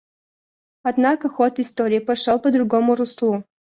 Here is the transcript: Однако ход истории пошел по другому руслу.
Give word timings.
Однако 0.81 1.29
ход 1.29 1.59
истории 1.59 1.99
пошел 1.99 2.39
по 2.39 2.49
другому 2.51 2.95
руслу. 2.95 3.43